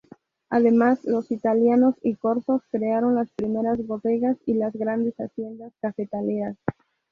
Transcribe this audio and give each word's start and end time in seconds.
Además 0.49 1.05
los 1.05 1.29
italianos 1.29 1.93
y 2.01 2.15
corsos 2.15 2.63
crearon 2.71 3.13
las 3.13 3.29
primeras 3.33 3.77
bodegas 3.85 4.35
y 4.47 4.55
las 4.55 4.73
grandes 4.73 5.13
haciendas 5.19 5.73
cafetaleras. 5.79 6.57